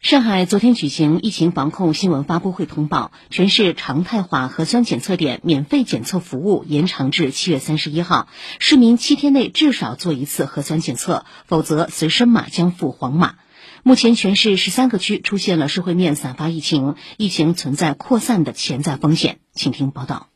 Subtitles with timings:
[0.00, 8.26] 上海昨天举行疫情防控新闻发布会，通报全市常态化核酸检测点免费检测服务延长至七月三十一号，
[8.58, 13.34] 市民七天内至少做一次核酸检测，否则随身码将付黄码。
[13.82, 19.40] 目前全市十三个区出现了社会面散发疫情，疫情存在扩散的潜在风险。
[19.52, 20.29] 请听报道。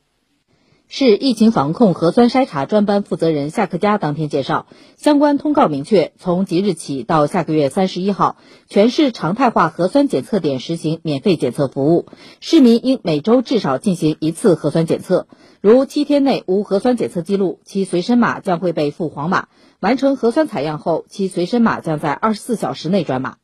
[0.96, 8.36] 市疫情防控核酸筛查专班负责人夏克佳当天介绍，相关通告明确，从即日起到下个月三十一号，
[8.68, 12.06] 全市常态化核酸检测点实行免费检测服务，
[12.38, 15.26] 市民应每周至少进行一次核酸检测。
[15.60, 19.48] 如七天内无核酸检测记录，其随身码将会被附黄码；
[19.80, 23.38] 完成核酸采样后，其随身码将在二十四小时内转码。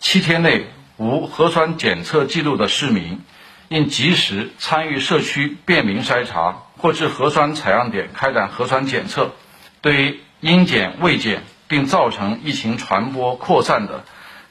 [0.00, 3.20] 七天内无核酸检测记录的市民。
[3.74, 9.32] 应及时参与社区便民筛查或至核酸采样点开展核酸检测，
[9.80, 14.04] 对于应检未检并造成疫情传播扩散的，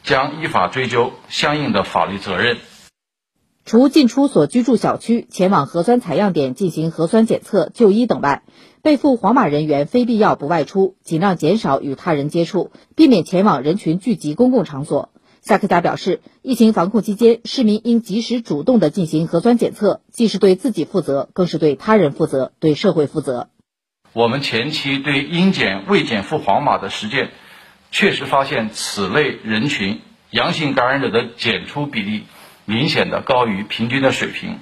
[0.03, 2.57] 将依法追究相应的法律责任。
[3.63, 8.43] 除进出所居住小区、前往核酸采样点进行核酸检测、就医等外，
[8.81, 15.12] 被附黄码人员非必要不外出，尽量减少与他人接触，避免前往人群聚集公共场所。
[15.43, 23.49] 夏克佳表示，疫情防控期间，市民应及时主动的进行核酸检测，既是对自己负责，更是对他人负责，对社会负责。
[24.13, 27.31] 我们前期对应检未检复黄码的实践，
[27.91, 32.23] 确实发现此类人群阳性感染者的检出比例
[32.63, 34.59] 明显的高于平均的水平。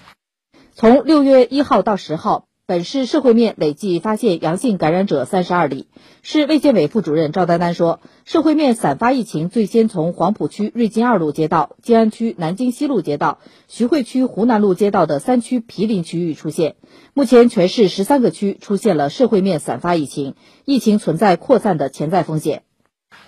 [0.73, 2.47] 从六月一号到十号。
[2.72, 5.89] 本市社会面累计发现阳性感染者三十二例。
[6.23, 16.75] 市卫健委副主任赵丹丹说，社会面散发疫情最先从黄浦区瑞金二路街道、静安区南京西路街道、徐汇区湖南路街道的三区毗邻区域出现。
[17.13, 22.63] 目前，全市十三个区出现了社会面散发疫情，疫情存在扩散的潜在风险。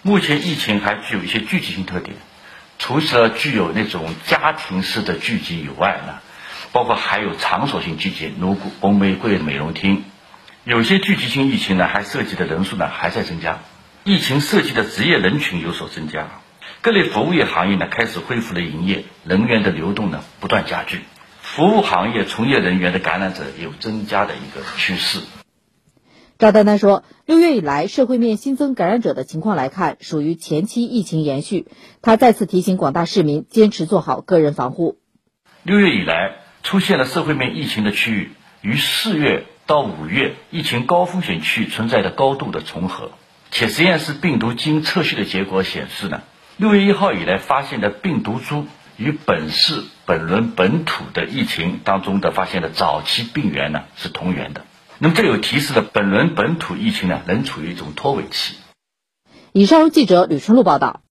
[0.04, 2.16] 目前疫情还具有一些聚集性特点，
[2.80, 6.14] 除了具有那种家庭式的聚集以外呢？
[6.72, 10.04] 包括还有场所性聚集，如红玫瑰美容厅，
[10.64, 13.60] 有些聚集性疫情呢，还涉及的人数呢还在增加，
[14.04, 16.42] 疫情涉及的职业人群有所增加，
[16.82, 21.02] 各类服务业行业呢开始恢复了营业，人员的流动呢不断加剧，
[21.42, 25.20] 服务行业从业人员的感染者有增加的一个趋势。
[26.40, 31.68] 赵丹丹说，六月以来社会面新增感染者的情况来看，属于前期疫情延续。
[32.02, 34.98] 他再次提醒广大市民，坚持做好个人防护。
[35.64, 36.43] 六月以来。
[36.64, 38.32] 出现了社会面疫情的区域，
[38.62, 43.12] 与四月到五月疫情高风险区域存在的高度的重合，
[43.52, 46.24] 且实验室病毒基因测序的结果显示呢，
[46.58, 48.66] 六月一号以来发现的病毒株
[48.96, 54.66] 与本市本轮本土的疫情当中的发现的早期病源呢是同源的，
[55.00, 58.56] 那么这有提示的本轮本土疫情呢仍处于一种脱尾期。
[59.52, 61.02] 以上由记者吕春露报道。